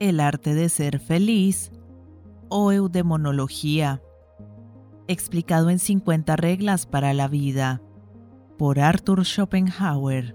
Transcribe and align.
El 0.00 0.18
arte 0.18 0.54
de 0.54 0.70
ser 0.70 0.98
feliz 0.98 1.72
o 2.48 2.72
eudemonología, 2.72 4.00
explicado 5.08 5.68
en 5.68 5.78
50 5.78 6.36
reglas 6.36 6.86
para 6.86 7.12
la 7.12 7.28
vida, 7.28 7.82
por 8.56 8.80
Arthur 8.80 9.26
Schopenhauer. 9.26 10.34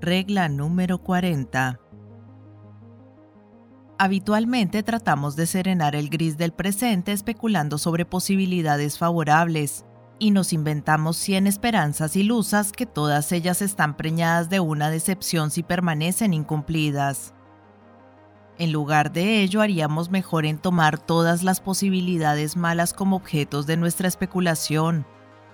Regla 0.00 0.48
número 0.48 0.98
40. 0.98 1.78
Habitualmente 3.96 4.82
tratamos 4.82 5.36
de 5.36 5.46
serenar 5.46 5.94
el 5.94 6.10
gris 6.10 6.36
del 6.36 6.52
presente 6.52 7.12
especulando 7.12 7.78
sobre 7.78 8.04
posibilidades 8.04 8.98
favorables, 8.98 9.86
y 10.20 10.30
nos 10.30 10.52
inventamos 10.52 11.16
cien 11.16 11.48
esperanzas 11.48 12.14
ilusas 12.14 12.70
que 12.70 12.86
todas 12.86 13.32
ellas 13.32 13.62
están 13.62 13.96
preñadas 13.96 14.50
de 14.50 14.60
una 14.60 14.90
decepción 14.90 15.50
si 15.50 15.64
permanecen 15.64 16.34
incumplidas. 16.34 17.34
En 18.58 18.70
lugar 18.70 19.10
de 19.12 19.40
ello, 19.40 19.62
haríamos 19.62 20.10
mejor 20.10 20.44
en 20.44 20.58
tomar 20.58 20.98
todas 20.98 21.42
las 21.42 21.60
posibilidades 21.60 22.56
malas 22.56 22.92
como 22.92 23.16
objetos 23.16 23.66
de 23.66 23.78
nuestra 23.78 24.06
especulación, 24.06 25.06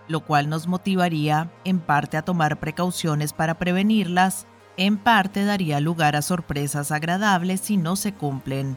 lo 0.09 0.25
cual 0.25 0.49
nos 0.49 0.67
motivaría 0.67 1.53
en 1.65 1.79
parte 1.79 2.17
a 2.17 2.23
tomar 2.23 2.59
precauciones 2.59 3.33
para 3.33 3.59
prevenirlas 3.59 4.47
en 4.77 4.99
parte 4.99 5.45
daría 5.45 5.81
lugar 5.81 6.17
a 6.17 6.23
sorpresas 6.23 6.93
agradables 6.93 7.61
si 7.61 7.77
no 7.77 7.97
se 7.97 8.13
cumplen. 8.13 8.77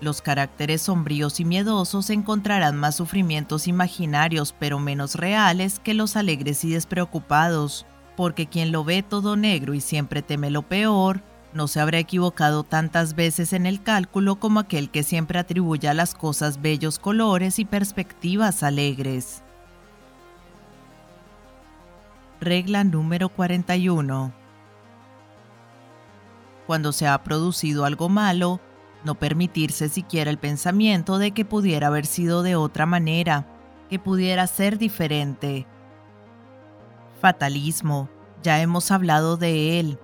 Los 0.00 0.20
caracteres 0.20 0.82
sombríos 0.82 1.40
y 1.40 1.44
miedosos 1.44 2.10
encontrarán 2.10 2.76
más 2.76 2.96
sufrimientos 2.96 3.66
imaginarios 3.66 4.54
pero 4.58 4.78
menos 4.78 5.14
reales 5.14 5.78
que 5.78 5.94
los 5.94 6.16
alegres 6.16 6.64
y 6.64 6.70
despreocupados, 6.70 7.86
porque 8.14 8.46
quien 8.46 8.72
lo 8.72 8.84
ve 8.84 9.02
todo 9.02 9.36
negro 9.36 9.72
y 9.72 9.80
siempre 9.80 10.20
teme 10.20 10.50
lo 10.50 10.62
peor, 10.62 11.22
no 11.54 11.68
se 11.68 11.80
habrá 11.80 11.98
equivocado 11.98 12.64
tantas 12.64 13.14
veces 13.14 13.54
en 13.54 13.64
el 13.64 13.82
cálculo 13.82 14.36
como 14.36 14.60
aquel 14.60 14.90
que 14.90 15.02
siempre 15.02 15.38
atribuye 15.38 15.88
a 15.88 15.94
las 15.94 16.14
cosas 16.14 16.60
bellos 16.60 16.98
colores 16.98 17.58
y 17.58 17.64
perspectivas 17.64 18.62
alegres. 18.62 19.42
Regla 22.40 22.84
número 22.84 23.30
41. 23.30 24.32
Cuando 26.66 26.92
se 26.92 27.06
ha 27.06 27.22
producido 27.22 27.86
algo 27.86 28.10
malo, 28.10 28.60
no 29.06 29.14
permitirse 29.14 29.88
siquiera 29.88 30.30
el 30.30 30.36
pensamiento 30.36 31.18
de 31.18 31.30
que 31.30 31.46
pudiera 31.46 31.86
haber 31.86 32.04
sido 32.04 32.42
de 32.42 32.56
otra 32.56 32.84
manera, 32.84 33.46
que 33.88 33.98
pudiera 33.98 34.46
ser 34.46 34.76
diferente. 34.76 35.66
Fatalismo, 37.20 38.10
ya 38.42 38.60
hemos 38.60 38.90
hablado 38.90 39.38
de 39.38 39.80
él. 39.80 39.98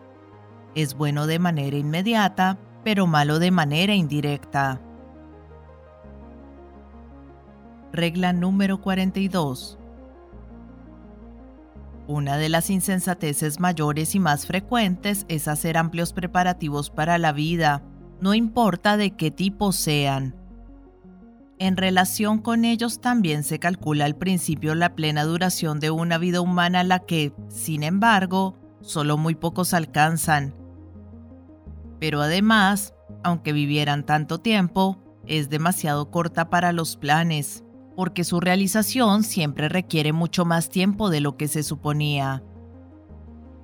Es 0.75 0.95
bueno 0.95 1.27
de 1.27 1.39
manera 1.39 1.77
inmediata, 1.77 2.59
pero 2.85 3.07
malo 3.07 3.39
de 3.39 3.51
manera 3.51 3.95
indirecta. 3.95 4.81
Regla 7.93 8.33
número 8.33 8.81
42. 8.81 9.79
Una 12.07 12.37
de 12.37 12.49
las 12.49 12.71
insensateces 12.71 13.61
mayores 13.61 14.15
y 14.15 14.21
más 14.21 14.47
frecuentes 14.47 15.27
es 15.29 15.47
hacer 15.47 15.77
amplios 15.77 16.13
preparativos 16.13 16.89
para 16.91 17.19
la 17.19 17.33
vida, 17.33 17.83
no 18.23 18.35
importa 18.35 18.97
de 18.97 19.11
qué 19.11 19.33
tipo 19.33 19.73
sean. 19.73 20.37
En 21.59 21.77
relación 21.77 22.39
con 22.39 22.65
ellos 22.65 23.01
también 23.01 23.43
se 23.43 23.59
calcula 23.59 24.05
al 24.05 24.15
principio 24.15 24.77
la 24.77 24.95
plena 24.95 25.25
duración 25.25 25.81
de 25.81 25.91
una 25.91 26.19
vida 26.19 26.41
humana 26.41 26.81
a 26.81 26.85
la 26.85 27.01
que, 27.01 27.35
sin 27.49 27.83
embargo, 27.83 28.57
solo 28.81 29.17
muy 29.17 29.35
pocos 29.35 29.75
alcanzan. 29.75 30.55
Pero 31.99 32.23
además, 32.23 32.95
aunque 33.25 33.53
vivieran 33.53 34.07
tanto 34.07 34.39
tiempo, 34.39 35.03
es 35.27 35.51
demasiado 35.51 36.09
corta 36.13 36.49
para 36.49 36.73
los 36.73 36.97
planes 36.97 37.65
porque 37.97 38.23
su 38.23 38.39
realización 38.39 39.25
siempre 39.25 39.69
requiere 39.69 40.13
mucho 40.13 40.45
más 40.45 40.69
tiempo 40.69 41.11
de 41.11 41.21
lo 41.21 41.37
que 41.37 41.49
se 41.49 41.65
suponía. 41.65 42.45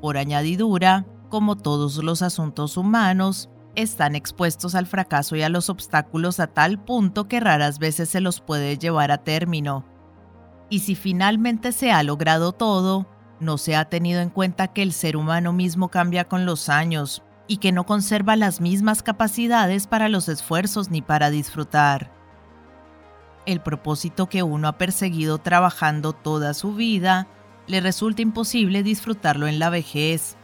Por 0.00 0.16
añadidura, 0.16 1.06
como 1.28 1.56
todos 1.56 2.02
los 2.02 2.22
asuntos 2.22 2.76
humanos, 2.76 3.50
están 3.82 4.14
expuestos 4.14 4.74
al 4.74 4.86
fracaso 4.86 5.36
y 5.36 5.42
a 5.42 5.48
los 5.48 5.70
obstáculos 5.70 6.40
a 6.40 6.48
tal 6.48 6.82
punto 6.82 7.28
que 7.28 7.40
raras 7.40 7.78
veces 7.78 8.08
se 8.08 8.20
los 8.20 8.40
puede 8.40 8.78
llevar 8.78 9.10
a 9.10 9.18
término. 9.18 9.84
Y 10.70 10.80
si 10.80 10.94
finalmente 10.94 11.72
se 11.72 11.92
ha 11.92 12.02
logrado 12.02 12.52
todo, 12.52 13.06
no 13.40 13.58
se 13.58 13.76
ha 13.76 13.86
tenido 13.86 14.20
en 14.20 14.30
cuenta 14.30 14.68
que 14.68 14.82
el 14.82 14.92
ser 14.92 15.16
humano 15.16 15.52
mismo 15.52 15.88
cambia 15.88 16.24
con 16.24 16.46
los 16.46 16.68
años 16.68 17.22
y 17.46 17.58
que 17.58 17.72
no 17.72 17.86
conserva 17.86 18.36
las 18.36 18.60
mismas 18.60 19.02
capacidades 19.02 19.86
para 19.86 20.08
los 20.08 20.28
esfuerzos 20.28 20.90
ni 20.90 21.02
para 21.02 21.30
disfrutar 21.30 22.18
el 23.48 23.60
propósito 23.60 24.28
que 24.28 24.42
uno 24.42 24.68
ha 24.68 24.76
perseguido 24.76 25.38
trabajando 25.38 26.12
toda 26.12 26.52
su 26.52 26.74
vida, 26.74 27.28
le 27.66 27.80
resulta 27.80 28.20
imposible 28.20 28.82
disfrutarlo 28.82 29.46
en 29.46 29.58
la 29.58 29.70
vejez. 29.70 30.36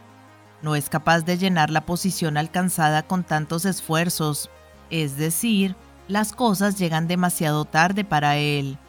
No 0.65 0.75
es 0.75 0.89
capaz 0.89 1.25
de 1.25 1.37
llenar 1.37 1.69
la 1.69 1.85
posición 1.85 2.37
alcanzada 2.37 3.03
con 3.03 3.23
tantos 3.23 3.65
esfuerzos, 3.65 4.49
es 4.89 5.15
decir, 5.15 5.75
las 6.07 6.33
cosas 6.33 6.79
llegan 6.79 7.07
demasiado 7.07 7.65
tarde 7.65 8.03
para 8.03 8.37
él. 8.37 8.79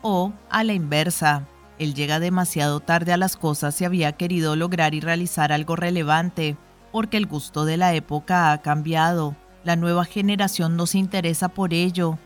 O, 0.00 0.32
a 0.48 0.64
la 0.64 0.72
inversa, 0.72 1.46
él 1.78 1.92
llega 1.92 2.20
demasiado 2.20 2.80
tarde 2.80 3.12
a 3.12 3.18
las 3.18 3.36
cosas 3.36 3.74
si 3.74 3.84
había 3.84 4.12
querido 4.12 4.56
lograr 4.56 4.94
y 4.94 5.00
realizar 5.00 5.52
algo 5.52 5.76
relevante, 5.76 6.56
porque 6.90 7.18
el 7.18 7.26
gusto 7.26 7.66
de 7.66 7.76
la 7.76 7.92
época 7.92 8.50
ha 8.50 8.62
cambiado, 8.62 9.36
la 9.62 9.76
nueva 9.76 10.06
generación 10.06 10.74
no 10.74 10.86
se 10.86 10.96
interesa 10.96 11.50
por 11.50 11.74
ello, 11.74 12.18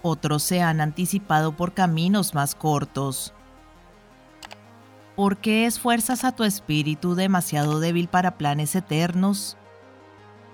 otros 0.00 0.42
se 0.42 0.62
han 0.62 0.80
anticipado 0.80 1.54
por 1.54 1.74
caminos 1.74 2.32
más 2.32 2.54
cortos. 2.54 3.34
¿Por 5.16 5.36
qué 5.36 5.66
esfuerzas 5.66 6.24
a 6.24 6.32
tu 6.32 6.42
espíritu 6.42 7.14
demasiado 7.14 7.80
débil 7.80 8.08
para 8.08 8.38
planes 8.38 8.74
eternos? 8.74 9.58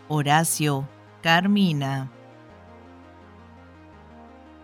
Horacio, 0.08 0.88
Carmina. 1.22 2.10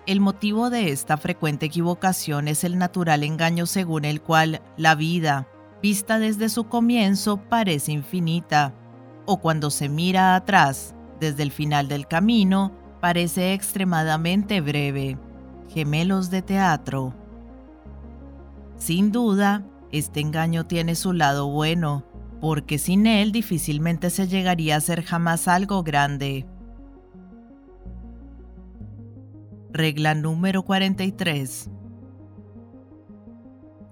El 0.06 0.20
motivo 0.20 0.68
de 0.68 0.90
esta 0.90 1.16
frecuente 1.16 1.66
equivocación 1.66 2.48
es 2.48 2.64
el 2.64 2.76
natural 2.76 3.22
engaño 3.22 3.66
según 3.66 4.04
el 4.04 4.20
cual 4.20 4.62
la 4.76 4.96
vida, 4.96 5.46
vista 5.80 6.18
desde 6.18 6.48
su 6.48 6.64
comienzo, 6.64 7.36
parece 7.36 7.92
infinita, 7.92 8.74
o 9.26 9.38
cuando 9.38 9.70
se 9.70 9.88
mira 9.88 10.34
atrás, 10.34 10.94
desde 11.20 11.44
el 11.44 11.52
final 11.52 11.86
del 11.86 12.08
camino, 12.08 12.72
parece 13.00 13.54
extremadamente 13.54 14.60
breve. 14.60 15.18
Gemelos 15.72 16.30
de 16.30 16.42
teatro. 16.42 17.14
Sin 18.76 19.12
duda, 19.12 19.64
este 19.98 20.20
engaño 20.20 20.66
tiene 20.66 20.96
su 20.96 21.12
lado 21.12 21.48
bueno, 21.48 22.04
porque 22.40 22.78
sin 22.78 23.06
él 23.06 23.30
difícilmente 23.30 24.10
se 24.10 24.26
llegaría 24.26 24.76
a 24.76 24.80
ser 24.80 25.02
jamás 25.02 25.46
algo 25.46 25.84
grande. 25.84 26.46
Regla 29.70 30.14
número 30.14 30.64
43. 30.64 31.70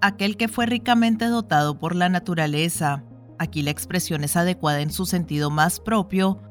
Aquel 0.01 0.35
que 0.35 0.49
fue 0.49 0.65
ricamente 0.65 1.27
dotado 1.27 1.79
por 1.79 1.95
la 1.95 2.09
naturaleza, 2.09 3.05
aquí 3.39 3.61
la 3.61 3.71
expresión 3.71 4.25
es 4.25 4.35
adecuada 4.35 4.81
en 4.81 4.91
su 4.91 5.05
sentido 5.05 5.49
más 5.49 5.79
propio, 5.79 6.41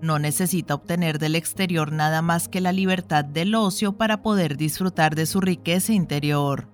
no 0.00 0.18
necesita 0.18 0.74
obtener 0.74 1.18
del 1.18 1.36
exterior 1.36 1.92
nada 1.92 2.22
más 2.22 2.48
que 2.48 2.62
la 2.62 2.72
libertad 2.72 3.26
del 3.26 3.54
ocio 3.54 3.98
para 3.98 4.22
poder 4.22 4.56
disfrutar 4.56 5.14
de 5.14 5.26
su 5.26 5.42
riqueza 5.42 5.92
interior. 5.92 6.71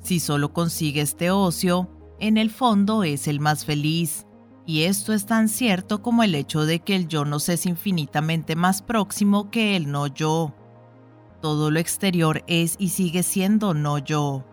Si 0.00 0.20
solo 0.20 0.52
consigue 0.52 1.02
este 1.02 1.30
ocio, 1.30 1.90
en 2.18 2.36
el 2.36 2.50
fondo 2.50 3.04
es 3.04 3.28
el 3.28 3.40
más 3.40 3.64
feliz, 3.64 4.26
y 4.66 4.84
esto 4.84 5.12
es 5.12 5.26
tan 5.26 5.48
cierto 5.48 6.02
como 6.02 6.22
el 6.22 6.34
hecho 6.34 6.64
de 6.64 6.80
que 6.80 6.94
el 6.94 7.08
yo 7.08 7.24
nos 7.24 7.48
es 7.48 7.66
infinitamente 7.66 8.56
más 8.56 8.82
próximo 8.82 9.50
que 9.50 9.76
el 9.76 9.90
no 9.90 10.06
yo. 10.06 10.54
Todo 11.40 11.70
lo 11.70 11.80
exterior 11.80 12.44
es 12.46 12.76
y 12.78 12.90
sigue 12.90 13.22
siendo 13.22 13.74
no 13.74 13.98
yo. 13.98 14.44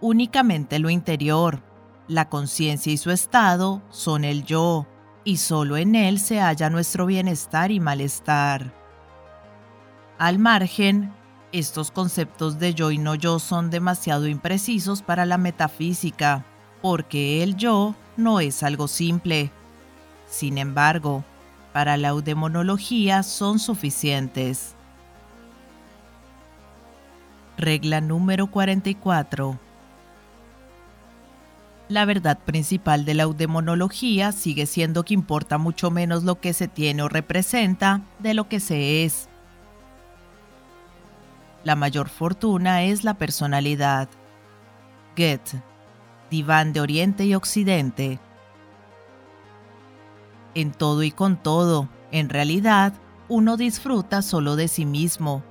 Únicamente 0.00 0.78
lo 0.78 0.90
interior, 0.90 1.62
la 2.08 2.28
conciencia 2.28 2.92
y 2.92 2.96
su 2.96 3.10
estado 3.10 3.82
son 3.90 4.24
el 4.24 4.44
yo 4.44 4.86
y 5.24 5.38
solo 5.38 5.76
en 5.76 5.96
él 5.96 6.20
se 6.20 6.40
halla 6.40 6.70
nuestro 6.70 7.06
bienestar 7.06 7.72
y 7.72 7.80
malestar. 7.80 8.72
Al 10.18 10.38
margen, 10.38 11.12
estos 11.58 11.90
conceptos 11.90 12.58
de 12.58 12.74
yo 12.74 12.90
y 12.90 12.98
no 12.98 13.14
yo 13.14 13.38
son 13.38 13.70
demasiado 13.70 14.26
imprecisos 14.26 15.02
para 15.02 15.24
la 15.24 15.38
metafísica, 15.38 16.44
porque 16.82 17.42
el 17.42 17.56
yo 17.56 17.94
no 18.16 18.40
es 18.40 18.62
algo 18.62 18.88
simple. 18.88 19.50
Sin 20.28 20.58
embargo, 20.58 21.24
para 21.72 21.96
la 21.96 22.08
eudemonología 22.08 23.22
son 23.22 23.58
suficientes. 23.58 24.74
Regla 27.56 28.00
número 28.00 28.50
44. 28.50 29.58
la 31.88 32.04
verdad 32.04 32.38
principal 32.38 33.04
de 33.04 33.14
la 33.14 33.22
eudemonología 33.22 34.32
sigue 34.32 34.66
siendo 34.66 35.04
que 35.04 35.14
importa 35.14 35.56
mucho 35.56 35.90
menos 35.90 36.24
lo 36.24 36.40
que 36.40 36.52
se 36.52 36.66
tiene 36.66 37.02
o 37.02 37.08
representa 37.08 38.02
de 38.18 38.34
lo 38.34 38.48
que 38.48 38.58
se 38.58 39.04
es. 39.04 39.28
La 41.66 41.74
mayor 41.74 42.08
fortuna 42.08 42.84
es 42.84 43.02
la 43.02 43.14
personalidad. 43.14 44.08
Goethe, 45.16 45.60
Diván 46.30 46.72
de 46.72 46.80
Oriente 46.80 47.26
y 47.26 47.34
Occidente. 47.34 48.20
En 50.54 50.70
todo 50.70 51.02
y 51.02 51.10
con 51.10 51.42
todo, 51.42 51.88
en 52.12 52.28
realidad, 52.28 52.92
uno 53.28 53.56
disfruta 53.56 54.22
solo 54.22 54.54
de 54.54 54.68
sí 54.68 54.86
mismo. 54.86 55.42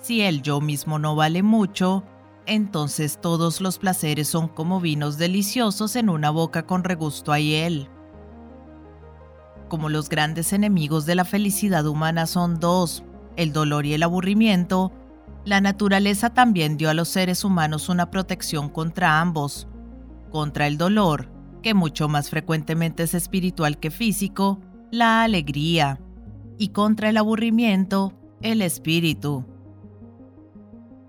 Si 0.00 0.22
el 0.22 0.40
yo 0.40 0.62
mismo 0.62 0.98
no 0.98 1.14
vale 1.14 1.42
mucho, 1.42 2.02
entonces 2.46 3.20
todos 3.20 3.60
los 3.60 3.76
placeres 3.76 4.28
son 4.28 4.48
como 4.48 4.80
vinos 4.80 5.18
deliciosos 5.18 5.94
en 5.94 6.08
una 6.08 6.30
boca 6.30 6.62
con 6.62 6.84
regusto 6.84 7.32
a 7.32 7.38
hiel. 7.38 7.90
Como 9.68 9.90
los 9.90 10.08
grandes 10.08 10.54
enemigos 10.54 11.04
de 11.04 11.16
la 11.16 11.26
felicidad 11.26 11.86
humana 11.86 12.24
son 12.24 12.60
dos, 12.60 13.04
el 13.36 13.52
dolor 13.52 13.86
y 13.86 13.94
el 13.94 14.02
aburrimiento, 14.02 14.92
la 15.44 15.60
naturaleza 15.60 16.30
también 16.30 16.76
dio 16.76 16.90
a 16.90 16.94
los 16.94 17.08
seres 17.08 17.44
humanos 17.44 17.88
una 17.88 18.10
protección 18.10 18.68
contra 18.68 19.20
ambos, 19.20 19.68
contra 20.30 20.66
el 20.66 20.78
dolor, 20.78 21.28
que 21.62 21.74
mucho 21.74 22.08
más 22.08 22.30
frecuentemente 22.30 23.02
es 23.02 23.14
espiritual 23.14 23.78
que 23.78 23.90
físico, 23.90 24.60
la 24.90 25.22
alegría, 25.22 26.00
y 26.58 26.68
contra 26.68 27.08
el 27.08 27.16
aburrimiento, 27.16 28.12
el 28.42 28.62
espíritu. 28.62 29.44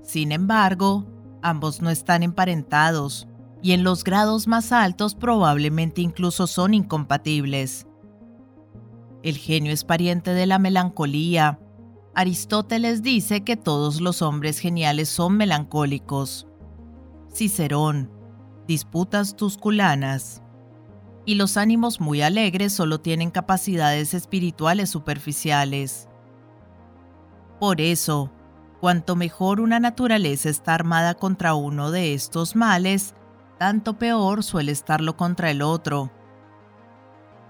Sin 0.01 0.31
embargo, 0.31 1.05
ambos 1.41 1.81
no 1.81 1.89
están 1.89 2.23
emparentados, 2.23 3.27
y 3.61 3.71
en 3.71 3.83
los 3.83 4.03
grados 4.03 4.47
más 4.47 4.71
altos 4.71 5.15
probablemente 5.15 6.01
incluso 6.01 6.45
son 6.45 6.73
incompatibles. 6.73 7.87
El 9.23 9.37
genio 9.37 9.71
es 9.71 9.83
pariente 9.83 10.35
de 10.35 10.45
la 10.45 10.59
melancolía. 10.59 11.59
Aristóteles 12.15 13.03
dice 13.03 13.43
que 13.43 13.57
todos 13.57 14.01
los 14.01 14.21
hombres 14.21 14.59
geniales 14.59 15.09
son 15.09 15.37
melancólicos. 15.37 16.47
Cicerón, 17.33 18.09
disputas 18.67 19.35
tusculanas. 19.35 20.41
Y 21.25 21.35
los 21.35 21.57
ánimos 21.57 21.99
muy 21.99 22.21
alegres 22.21 22.73
solo 22.73 22.99
tienen 22.99 23.31
capacidades 23.31 24.13
espirituales 24.13 24.89
superficiales. 24.89 26.07
Por 27.59 27.81
eso, 27.81 28.31
Cuanto 28.85 29.15
mejor 29.15 29.61
una 29.61 29.79
naturaleza 29.79 30.47
está 30.47 30.75
armada 30.75 31.15
contra 31.15 31.55
uno 31.55 31.89
de 31.89 32.13
estos 32.13 32.55
males, 32.55 33.15
tanto 33.57 33.97
peor 33.97 34.43
suele 34.43 34.71
estarlo 34.71 35.17
contra 35.17 35.49
el 35.49 35.63
otro. 35.63 36.11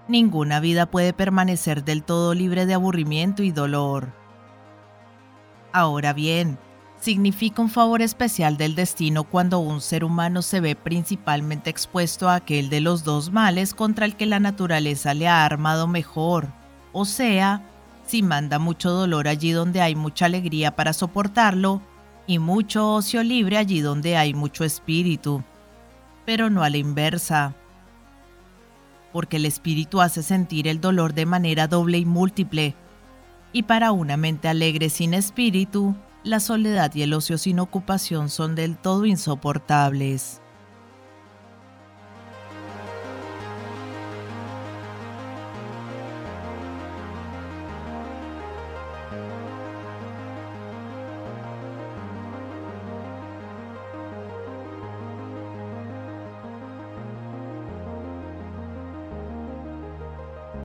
Ninguna 0.08 0.60
vida 0.60 0.86
puede 0.86 1.12
permanecer 1.12 1.84
del 1.84 2.04
todo 2.04 2.32
libre 2.32 2.64
de 2.64 2.72
aburrimiento 2.72 3.42
y 3.42 3.50
dolor. 3.50 4.14
Ahora 5.76 6.14
bien, 6.14 6.56
significa 7.02 7.60
un 7.60 7.68
favor 7.68 8.00
especial 8.00 8.56
del 8.56 8.74
destino 8.74 9.24
cuando 9.24 9.58
un 9.58 9.82
ser 9.82 10.04
humano 10.04 10.40
se 10.40 10.60
ve 10.60 10.74
principalmente 10.74 11.68
expuesto 11.68 12.30
a 12.30 12.36
aquel 12.36 12.70
de 12.70 12.80
los 12.80 13.04
dos 13.04 13.30
males 13.30 13.74
contra 13.74 14.06
el 14.06 14.16
que 14.16 14.24
la 14.24 14.40
naturaleza 14.40 15.12
le 15.12 15.28
ha 15.28 15.44
armado 15.44 15.86
mejor, 15.86 16.48
o 16.94 17.04
sea, 17.04 17.60
si 18.06 18.22
manda 18.22 18.58
mucho 18.58 18.88
dolor 18.88 19.28
allí 19.28 19.50
donde 19.50 19.82
hay 19.82 19.94
mucha 19.94 20.24
alegría 20.24 20.74
para 20.74 20.94
soportarlo 20.94 21.82
y 22.26 22.38
mucho 22.38 22.94
ocio 22.94 23.22
libre 23.22 23.58
allí 23.58 23.82
donde 23.82 24.16
hay 24.16 24.32
mucho 24.32 24.64
espíritu, 24.64 25.44
pero 26.24 26.48
no 26.48 26.62
a 26.62 26.70
la 26.70 26.78
inversa, 26.78 27.54
porque 29.12 29.36
el 29.36 29.44
espíritu 29.44 30.00
hace 30.00 30.22
sentir 30.22 30.68
el 30.68 30.80
dolor 30.80 31.12
de 31.12 31.26
manera 31.26 31.68
doble 31.68 31.98
y 31.98 32.06
múltiple, 32.06 32.74
y 33.52 33.64
para 33.64 33.92
una 33.92 34.16
mente 34.16 34.48
alegre 34.48 34.90
sin 34.90 35.14
espíritu, 35.14 35.94
la 36.24 36.40
soledad 36.40 36.94
y 36.94 37.02
el 37.02 37.14
ocio 37.14 37.38
sin 37.38 37.60
ocupación 37.60 38.28
son 38.28 38.54
del 38.54 38.76
todo 38.76 39.06
insoportables. 39.06 40.40